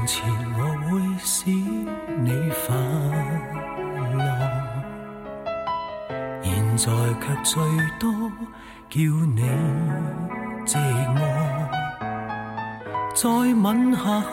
[0.00, 0.24] 从前
[0.56, 2.32] 我会使你
[2.64, 2.74] 快
[4.16, 4.24] 乐，
[6.42, 6.86] 现在
[7.20, 7.62] 却最
[7.98, 8.10] 多
[8.88, 8.98] 叫
[9.36, 9.42] 你
[10.64, 10.78] 寂
[11.14, 11.20] 寞。
[13.14, 14.00] 再吻下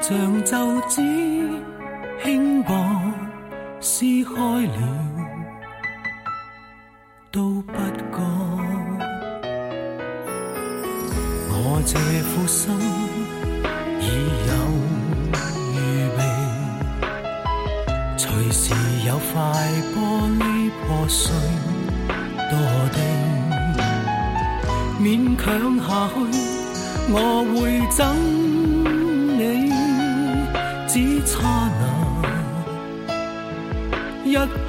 [0.00, 1.00] 像皱纸
[2.20, 2.74] 轻薄，
[3.78, 4.80] 撕开了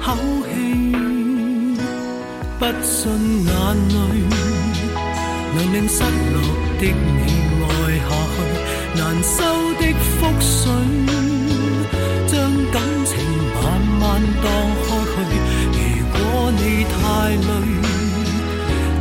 [0.06, 0.48] 口气，
[2.60, 3.10] 不信
[3.44, 3.50] 眼
[3.88, 3.94] 泪
[5.52, 6.36] 能令失落
[6.78, 7.26] 的你
[7.64, 7.66] 爱
[7.98, 8.36] 下去，
[8.94, 9.34] 难收
[9.80, 9.82] 的
[10.14, 10.62] 覆水，
[12.28, 12.32] 将
[12.70, 13.10] 感情
[13.52, 13.64] 慢
[13.98, 14.04] 慢
[14.44, 14.46] 荡
[14.84, 15.18] 开去。
[15.74, 15.74] 如
[16.12, 16.16] 果
[16.52, 16.62] 你
[16.94, 16.96] 太
[17.48, 17.50] 累，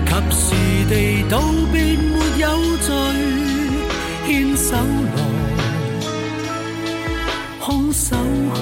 [0.08, 0.44] 及时
[0.90, 0.94] 地
[1.30, 1.34] 道
[1.72, 2.44] 别没有
[2.78, 2.90] 罪。
[4.26, 4.74] 牵手
[5.16, 5.18] 来，
[7.60, 8.16] 空手
[8.56, 8.58] 去，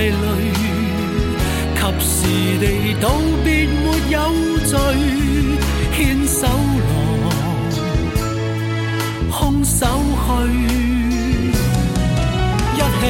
[0.00, 0.14] 太累，
[1.74, 2.16] 及时
[2.58, 2.64] 地
[3.02, 3.04] 道
[3.44, 4.16] 别没有
[4.64, 4.72] 罪，
[5.94, 7.28] 牵手来，
[9.30, 9.84] 空手
[10.24, 10.30] 去，
[12.76, 13.04] 一起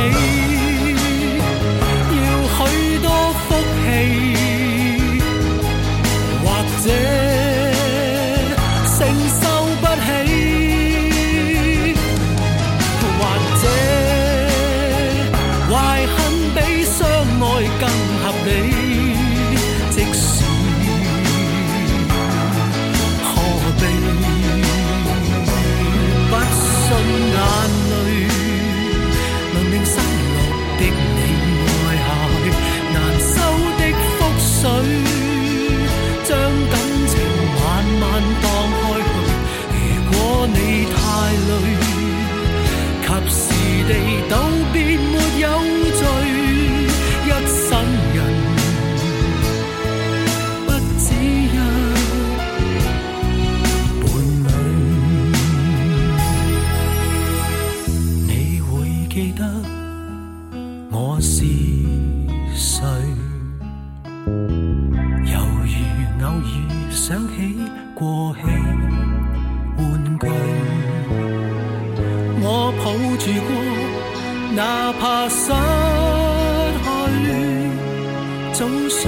[69.81, 70.27] 玩具
[72.43, 72.47] 我
[72.79, 72.85] 抱
[73.19, 73.51] 住过
[74.55, 75.47] 哪怕失
[76.77, 77.27] 去
[78.53, 78.59] 总
[78.91, 79.01] 想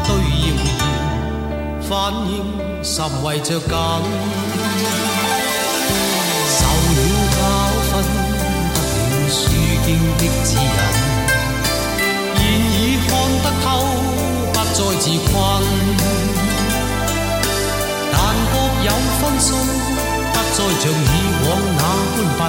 [0.06, 0.08] 对
[0.40, 0.86] 谣言
[1.88, 1.88] 反
[2.28, 2.32] 应
[2.82, 2.92] 甚
[3.22, 3.70] 为着紧，
[6.48, 7.00] 受了
[7.34, 7.38] 教
[7.88, 7.92] 训，
[8.74, 8.76] 得
[9.10, 9.38] 了书
[9.84, 9.88] 经
[10.18, 10.68] 的指引，
[12.36, 12.40] 现
[12.72, 12.76] 已
[13.06, 13.10] 看
[13.42, 13.66] 得透，
[14.52, 15.32] 不再自困。
[18.12, 18.14] 但
[18.50, 18.54] 各
[18.84, 18.88] 有
[19.20, 19.46] 分数，
[20.32, 21.12] 不再像以
[21.44, 21.46] 往
[21.76, 21.80] 那
[22.38, 22.42] 般笨，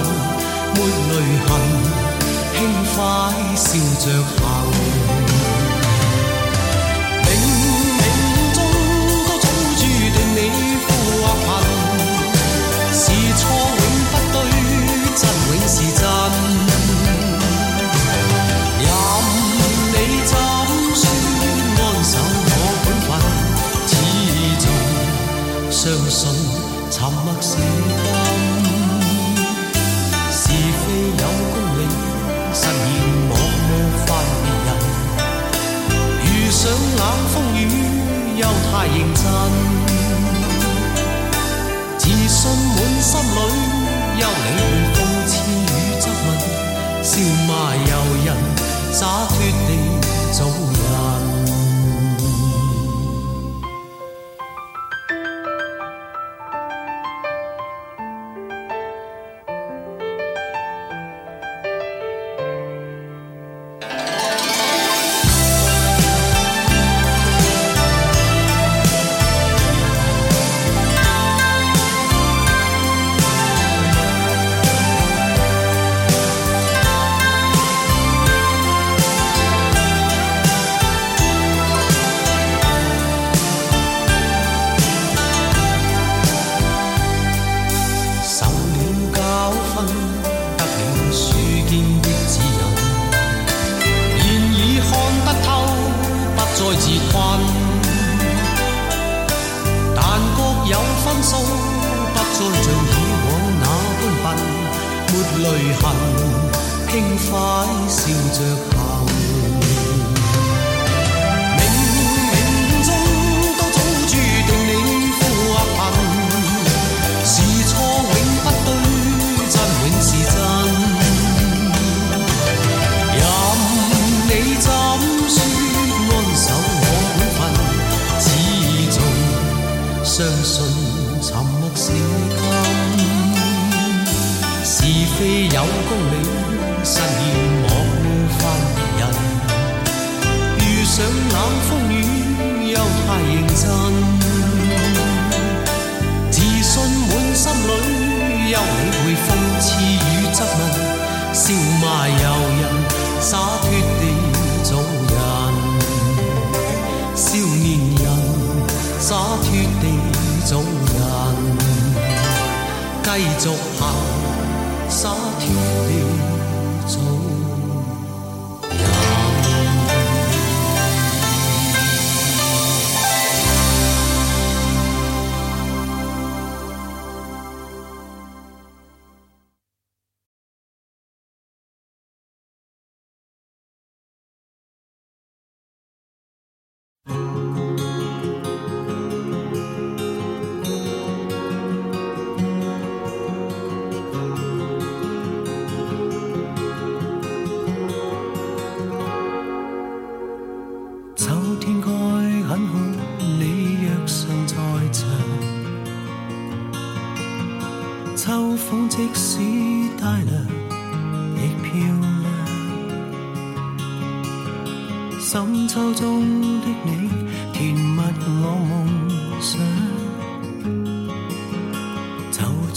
[0.74, 0.76] 没
[1.12, 1.14] 泪
[1.46, 1.48] 痕，
[2.54, 2.56] 轻
[2.94, 2.96] 快
[3.54, 3.66] 笑
[4.00, 4.06] 着
[4.42, 4.44] 行。
[15.16, 16.02] 真永是真。
[18.80, 18.88] 任
[19.92, 19.94] 你
[20.26, 20.32] 怎
[20.94, 21.04] 说，
[21.78, 22.14] 安守
[22.46, 22.50] 我
[22.84, 23.08] 本分，
[23.88, 23.92] 始
[24.60, 24.64] 终
[25.70, 26.20] 相信。
[26.88, 27.58] 沉默是金，
[30.30, 30.84] 是非
[31.18, 31.80] 有公理，
[32.54, 32.68] 实现
[33.28, 33.68] 莫冒
[34.06, 34.08] 犯
[34.40, 34.68] 别人。
[36.24, 36.58] 遇上
[36.96, 37.00] 冷
[37.32, 37.58] 风雨，
[38.38, 39.22] 又太认真，
[41.98, 42.38] 自信
[42.76, 43.36] 满心里，
[44.18, 44.60] 休理会
[44.94, 44.96] 讽
[45.26, 45.64] 刺与
[46.00, 46.26] 质问，
[47.02, 47.10] 笑
[47.46, 47.92] 骂由
[48.24, 48.28] 人，
[48.90, 49.36] 洒脱
[49.68, 49.70] 地
[50.32, 51.15] 做人。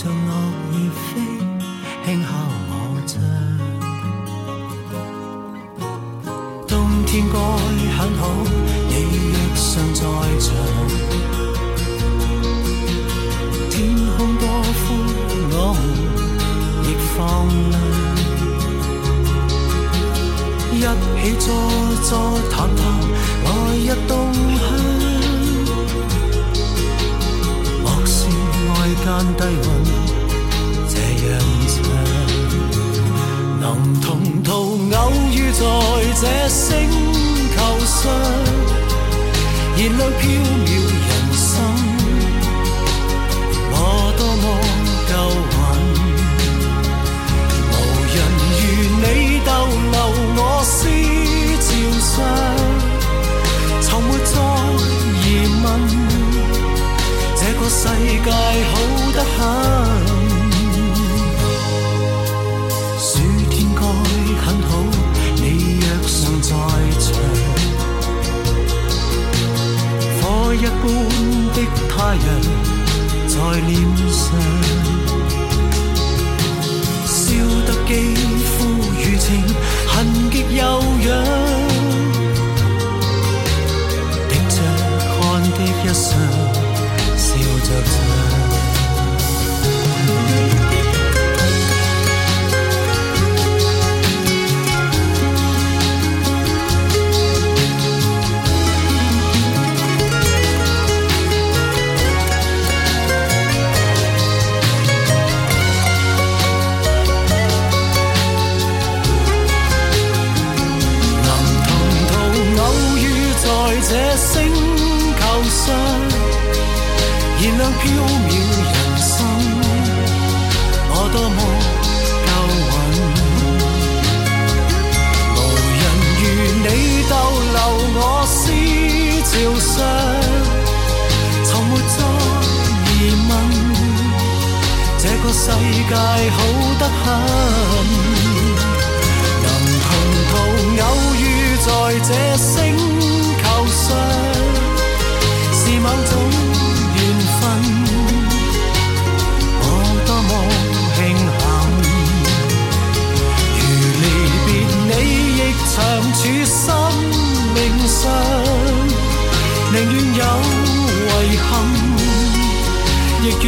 [0.01, 0.31] 像落
[0.71, 1.19] 叶飞，
[2.05, 2.27] 轻敲
[2.69, 2.71] 我
[3.05, 3.11] 窗。
[6.65, 6.71] 冬
[7.05, 7.35] 天该
[7.97, 8.21] 很好，
[8.87, 8.91] 你
[9.27, 9.99] 若尚在
[10.39, 10.47] 场。
[13.69, 13.75] 天
[14.15, 14.79] 空多灰，
[15.51, 15.77] 我们
[16.85, 17.19] 亦放
[20.79, 20.79] 亮。
[20.79, 20.81] 一
[21.19, 21.45] 起坐
[22.07, 22.09] 坐
[22.49, 22.79] 谈谈，
[23.43, 24.09] 来日动
[24.55, 24.63] 向。
[27.83, 28.17] 莫说
[28.75, 29.43] 爱间低。
[36.21, 36.89] 这星
[37.55, 38.11] 球上
[39.77, 40.58] 燃亮飘
[72.09, 72.25] 的他人
[73.27, 73.35] 在
[73.67, 73.77] 脸
[74.09, 74.33] 上，
[77.05, 77.13] 笑
[77.67, 78.49] 得肌肤
[78.97, 79.27] 如情，
[79.87, 80.61] 痕极悠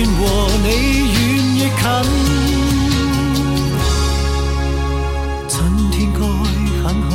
[0.02, 0.20] 愿和
[0.64, 0.68] 你
[1.14, 1.16] 远
[1.58, 1.86] 亦近。
[5.48, 5.54] 春
[5.92, 6.20] 天该
[6.82, 7.12] 很好，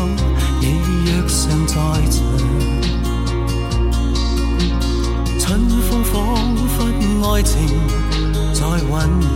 [0.60, 0.64] 你
[1.04, 1.74] 若尚在
[2.08, 2.16] 场。
[5.40, 6.14] 春风仿
[6.68, 6.76] 佛
[7.34, 7.52] 爱情
[8.54, 9.26] 在酝酿。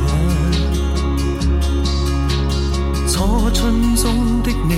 [3.09, 4.71] 初春中的你，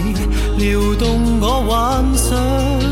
[0.56, 1.70] 撩动我幻
[2.16, 2.91] 想。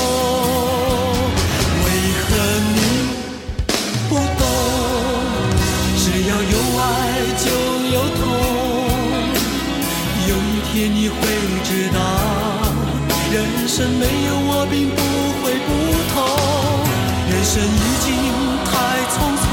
[7.43, 8.21] 就有痛。
[10.29, 11.17] 有一天你会
[11.63, 11.99] 知道，
[13.33, 13.35] 人
[13.67, 14.99] 生没有我并不
[15.41, 15.69] 会不
[16.13, 16.15] 同。
[17.29, 17.65] 人生已
[18.05, 18.07] 经
[18.65, 18.71] 太
[19.11, 19.43] 匆匆，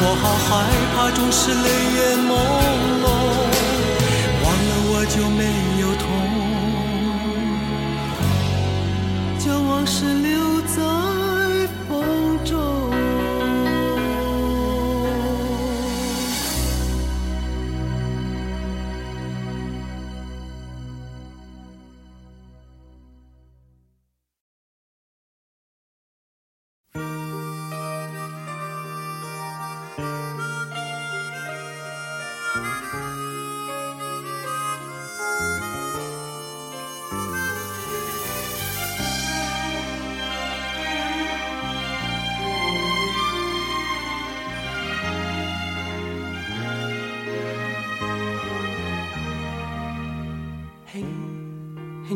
[0.00, 0.48] 我好害
[0.94, 1.66] 怕总是泪
[1.96, 2.97] 眼朦胧。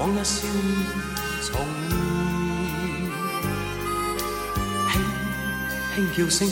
[0.00, 0.64] 往日笑面
[1.44, 1.60] 重
[4.88, 4.96] 现，
[5.94, 6.48] 轻轻叫声，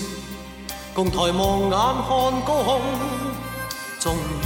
[0.92, 2.08] 共抬望眼看
[2.44, 2.82] 高空，
[3.98, 4.44] 终于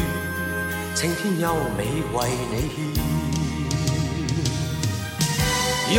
[0.94, 1.80] 青天优美
[2.14, 2.78] 为你献。
[5.96, 5.98] 拥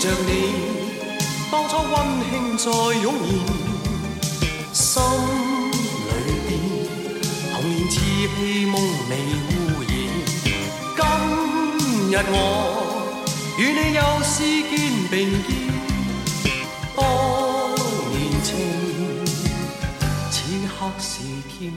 [0.00, 0.30] 着你，
[1.52, 1.94] 当初温
[2.30, 2.64] 馨再
[3.02, 3.12] 涌
[4.72, 4.88] 现，心
[6.08, 6.16] 里
[6.48, 6.50] 边
[7.52, 7.92] 童年稚
[8.38, 8.74] 气梦
[9.10, 9.59] 未。
[12.12, 12.34] 日我
[13.56, 14.74] 与你又是肩
[15.08, 15.48] 并肩，
[16.96, 16.98] 当
[18.10, 18.48] 年情，
[20.32, 20.34] 此
[20.66, 21.72] 刻是添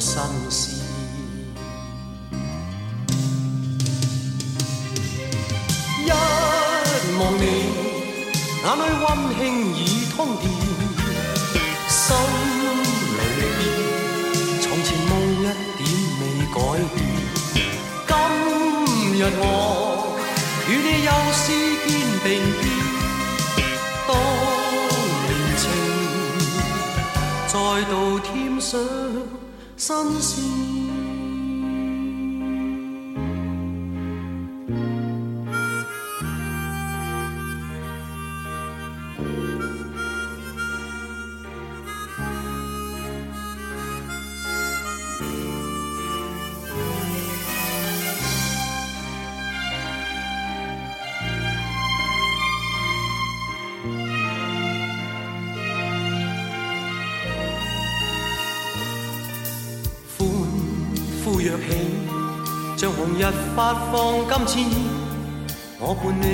[0.00, 0.82] 上新鲜。
[6.06, 6.08] 一
[7.18, 7.44] 望你，
[8.64, 9.40] 眼里温馨
[9.76, 9.78] 已
[10.16, 10.42] 通电，
[11.86, 12.00] 心
[13.12, 13.20] 里
[13.58, 13.60] 边
[14.62, 15.44] 从前梦一
[15.76, 15.80] 点
[16.18, 16.20] 未
[16.54, 16.56] 改
[16.94, 17.11] 变。
[19.22, 19.46] 日我
[20.68, 21.44] 与你又是
[21.86, 21.88] 肩
[22.24, 22.26] 并
[22.58, 22.62] 肩，
[24.08, 24.10] 当
[25.28, 25.30] 年
[25.62, 25.62] 情
[27.46, 27.54] 再
[27.88, 28.26] 度添
[28.60, 28.70] 上
[29.76, 30.81] 新鲜。
[61.52, 61.68] 躍起，
[62.78, 63.20] 像紅日
[63.54, 63.92] 發放
[64.26, 64.56] 金箭，
[65.78, 66.24] 我伴你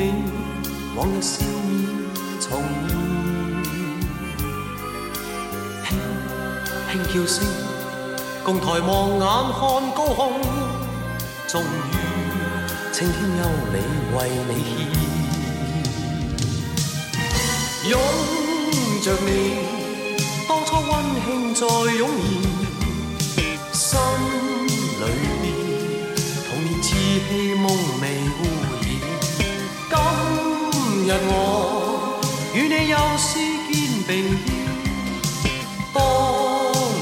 [0.94, 1.74] 往日笑面
[2.38, 2.46] 重
[2.87, 2.88] 現，
[5.85, 5.90] 輕
[6.92, 7.37] 輕叫聲，
[8.44, 9.26] 共抬望眼
[9.59, 9.61] 看
[9.92, 10.20] 高空，
[11.48, 11.90] 終於
[12.92, 13.74] 青天優美
[14.14, 14.16] 為
[14.48, 14.52] 你
[17.83, 17.92] 獻，擁
[19.04, 19.28] 着你，
[20.48, 20.88] 當初溫
[21.24, 21.26] 馨
[21.57, 22.58] 再湧現。
[27.18, 27.66] 年稚气梦
[28.00, 28.04] 未
[28.38, 28.78] 污染。
[29.90, 29.92] 今
[31.07, 31.33] 日我
[32.54, 33.28] 与你又是
[33.66, 33.74] 肩
[34.07, 34.11] 并
[34.44, 34.46] 肩，
[35.92, 35.96] 当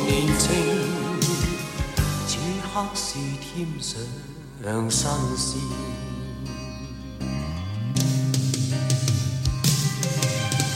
[0.06, 0.48] 年情，
[2.26, 2.30] 此
[2.62, 3.68] 刻是添
[4.90, 5.60] 上新鲜。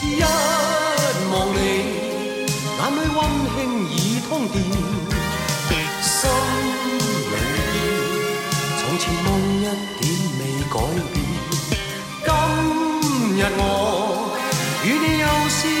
[0.03, 0.19] 一
[1.31, 1.57] 望你，
[2.77, 3.19] 眼里温
[3.55, 3.57] 馨
[3.89, 3.95] 已
[4.27, 4.90] 通电。
[10.71, 10.79] 改
[11.11, 11.21] 变。
[12.23, 12.29] 今
[13.35, 14.31] 日我
[14.85, 15.80] 与你又是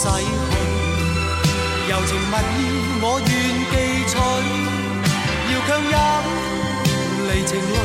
[0.00, 0.32] 逝去，
[1.90, 2.58] 柔情蜜意
[3.02, 3.28] 我愿
[3.70, 3.74] 记
[4.08, 4.12] 取。
[5.52, 5.94] 要强忍
[7.28, 7.76] 离情泪，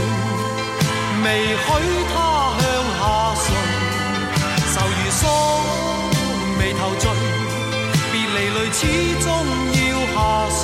[1.26, 1.68] 未许
[2.14, 2.16] 它
[2.56, 2.64] 向
[2.96, 3.04] 下
[3.44, 3.46] 垂，
[4.72, 5.22] 愁如锁
[6.58, 7.04] 眉头聚，
[8.14, 8.80] 别离泪始
[9.22, 9.28] 终
[9.76, 9.84] 要
[10.16, 10.16] 下
[10.56, 10.64] 垂。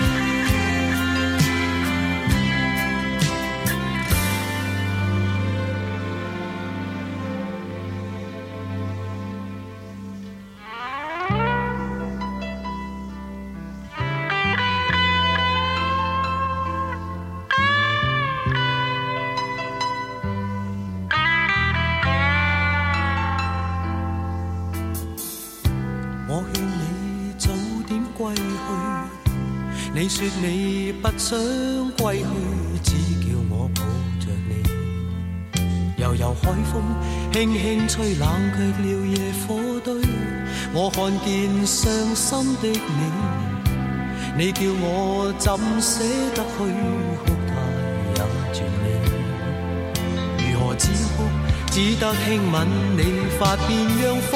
[31.31, 31.39] 想
[31.91, 32.25] 归去，
[32.83, 32.91] 只
[33.21, 33.81] 叫我抱
[34.19, 34.51] 着你。
[35.95, 36.83] 悠悠海风
[37.31, 39.95] 轻轻吹，冷却了夜火堆。
[40.73, 43.01] 我看见伤心的你，
[44.37, 46.03] 你叫我怎舍
[46.35, 46.57] 得去
[47.23, 47.49] 哭太
[48.11, 48.19] 也
[48.51, 48.85] 絕美。
[50.51, 51.23] 如何止哭？
[51.71, 52.67] 只得轻吻
[52.97, 52.99] 你
[53.39, 53.69] 发，边
[54.03, 54.35] 让风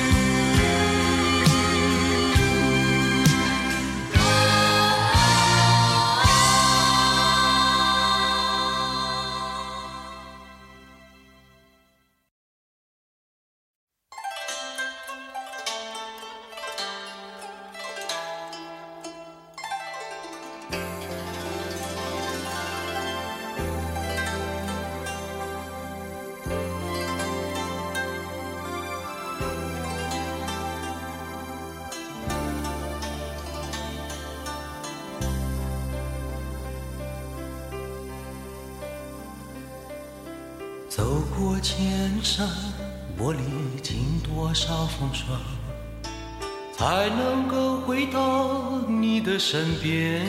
[49.51, 50.25] 身边？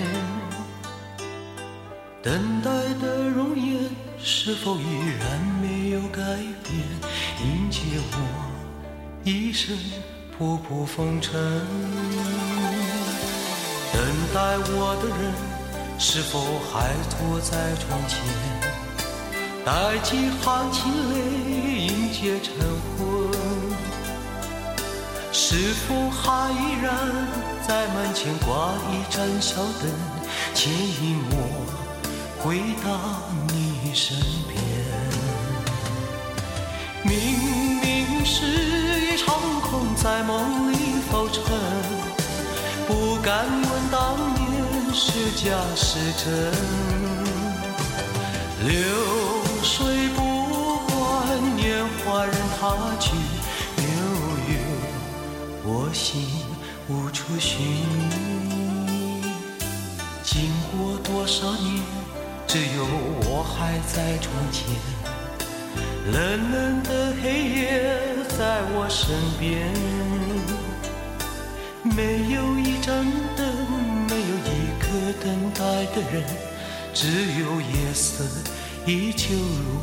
[2.20, 4.82] 等待的容颜是否依
[5.20, 6.20] 然没有改
[6.64, 6.74] 变？
[7.40, 7.78] 迎接
[8.10, 8.16] 我
[9.22, 9.78] 一生
[10.36, 11.40] 仆仆风尘。
[13.92, 14.02] 等
[14.34, 15.32] 待我的人
[16.00, 16.40] 是否
[16.72, 18.18] 还坐在窗前？
[19.64, 20.82] 带几行清
[21.12, 21.14] 泪
[21.86, 22.52] 迎接晨
[22.98, 23.21] 昏，
[25.52, 26.90] 是否还依然
[27.68, 29.92] 在门前挂一盏小灯，
[30.54, 31.36] 牵引我
[32.38, 32.88] 回到
[33.48, 34.16] 你身
[34.48, 34.58] 边？
[37.02, 37.12] 明
[37.82, 38.46] 明是
[39.12, 40.74] 一场空，在梦里
[41.10, 41.44] 浮沉，
[42.86, 44.40] 不敢问当年
[44.94, 46.50] 是假是真。
[48.66, 48.72] 流。
[49.64, 53.12] 水不管年华任它去，
[55.92, 56.26] 心
[56.88, 59.22] 无处寻觅。
[60.22, 61.82] 经过多少年，
[62.46, 62.84] 只有
[63.24, 64.64] 我还在窗前。
[66.10, 67.94] 冷冷的黑夜
[68.36, 69.72] 在我身边，
[71.84, 73.04] 没有一盏
[73.36, 73.46] 灯，
[74.08, 74.50] 没有一
[74.80, 74.84] 个
[75.22, 75.24] 等
[75.54, 75.60] 待
[75.94, 76.24] 的人，
[76.92, 77.06] 只
[77.40, 78.24] 有夜色。
[78.84, 79.78] 依旧如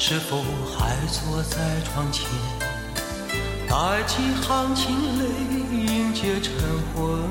[0.00, 0.44] 是否
[0.78, 2.24] 还坐在窗前，
[3.68, 5.24] 带几行清泪
[5.74, 6.54] 迎接晨
[6.94, 7.28] 昏？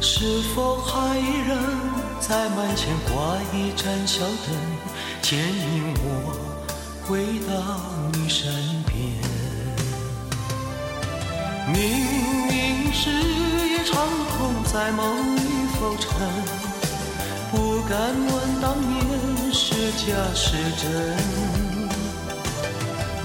[0.00, 1.58] 是否还依然
[2.18, 4.56] 在门前挂一盏小灯，
[5.20, 6.34] 牵引我
[7.06, 7.52] 回到
[8.14, 8.50] 你身
[8.86, 8.96] 边？
[11.68, 11.76] 明
[12.48, 15.40] 明是一场空，在梦里
[15.78, 16.08] 浮沉，
[17.52, 19.33] 不敢问当年
[19.84, 20.88] 的假是真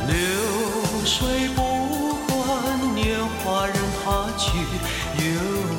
[0.08, 0.13] 流
[1.06, 4.58] 水不管年华任它去
[5.24, 5.26] 悠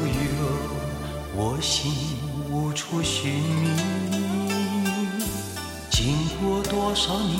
[0.09, 0.25] 悠
[1.37, 1.93] 我心
[2.51, 3.69] 无处寻觅
[5.91, 7.39] 经过多少年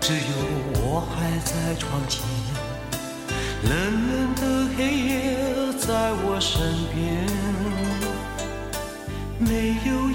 [0.00, 0.20] 只有
[0.80, 2.24] 我还在窗前
[3.64, 3.70] 冷
[4.08, 5.36] 冷的黑夜
[5.78, 6.58] 在我身
[6.94, 7.28] 边
[9.38, 10.11] 没有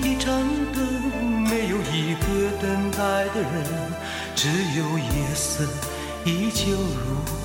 [2.59, 3.93] 等待的人
[4.35, 5.63] 只有夜色
[6.25, 7.36] 依旧如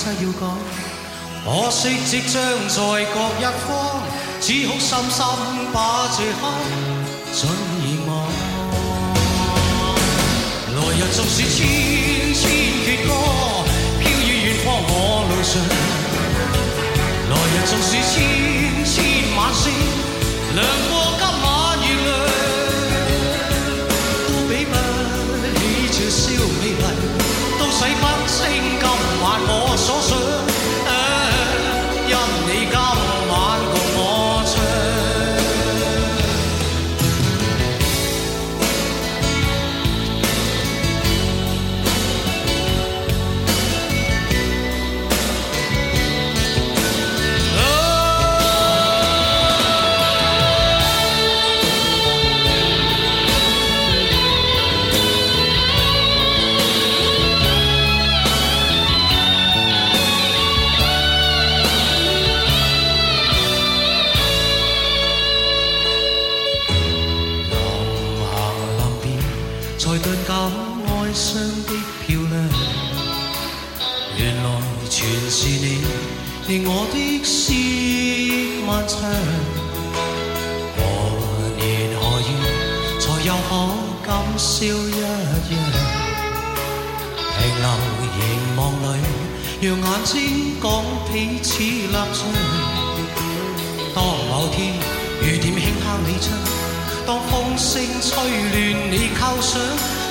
[0.00, 0.42] 需要讲。
[1.44, 2.80] 可惜即将在
[3.12, 3.68] 各一方，
[4.40, 5.18] 只好深深
[5.74, 6.42] 把这刻
[7.32, 7.38] 尽
[7.82, 8.08] 遗忘。
[10.72, 11.58] 来日纵使千
[12.32, 12.42] 千
[12.82, 13.08] 阙歌
[14.00, 14.92] 飘于远方，我
[15.28, 15.52] 路上。
[17.30, 18.14] 来日纵使千
[18.84, 18.92] 千
[19.36, 19.62] 晚星
[20.54, 20.58] 亮
[20.90, 20.99] 过。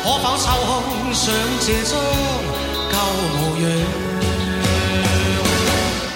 [0.01, 1.91] 可否抽空想这张
[2.89, 2.95] 旧
[3.35, 3.65] 模样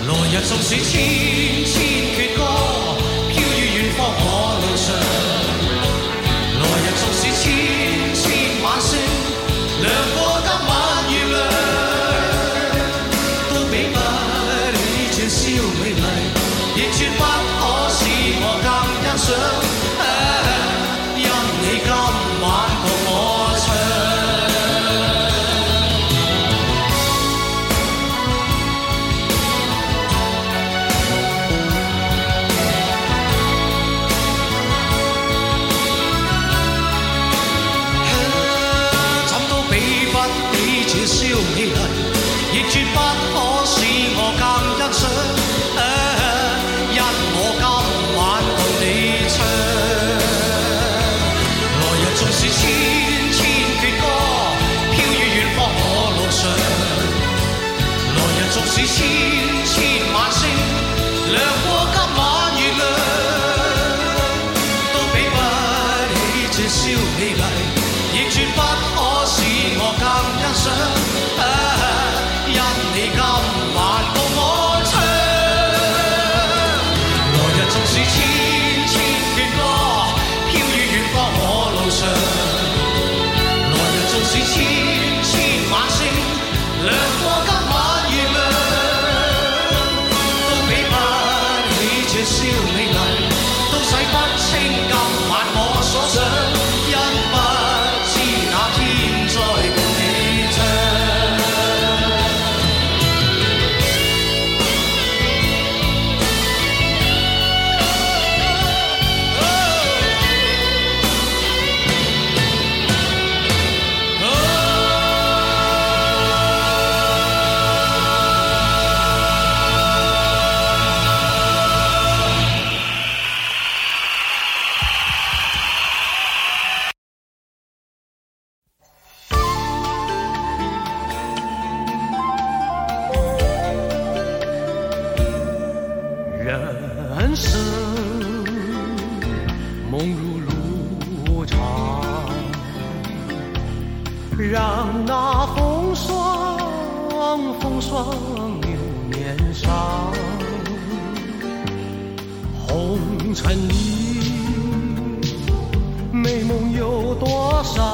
[0.07, 2.12] 来日纵使千千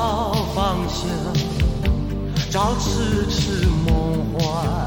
[0.10, 1.08] 找方向，
[2.50, 4.79] 找痴痴梦幻。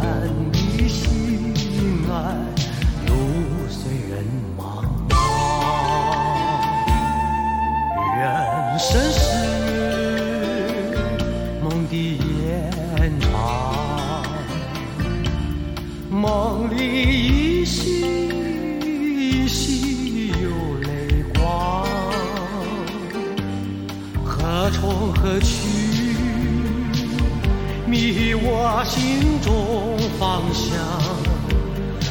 [28.94, 30.78] 心中方向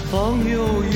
[0.09, 0.90] 风悠悠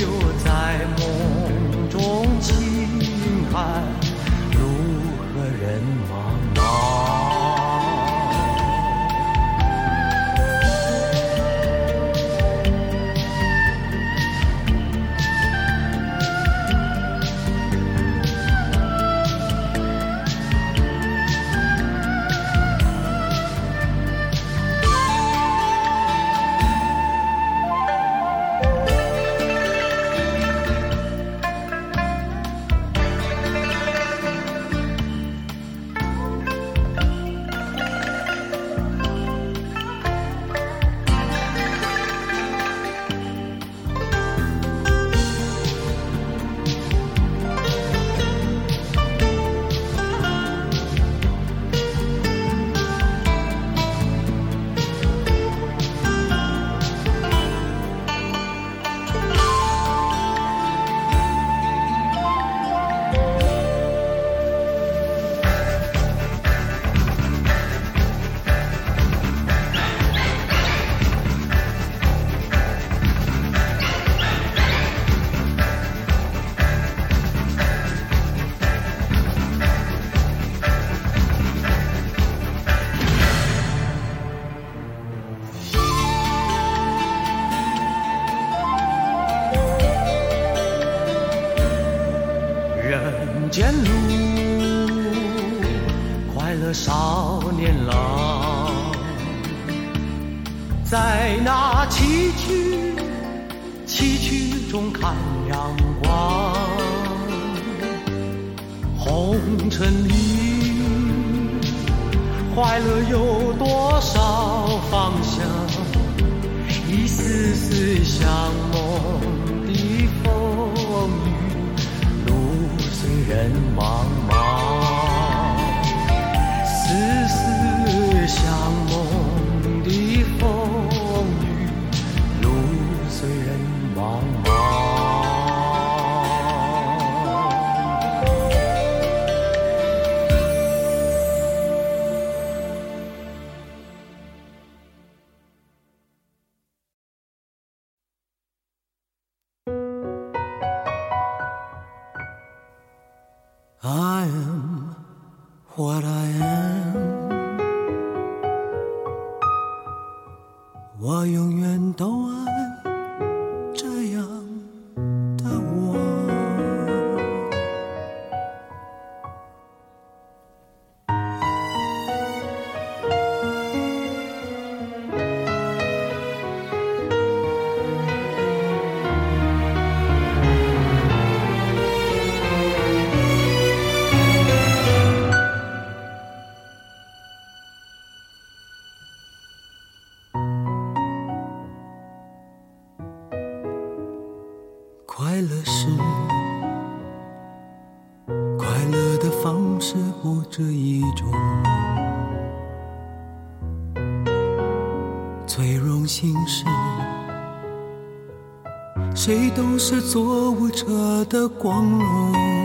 [209.16, 212.65] 谁都是作物者的光荣。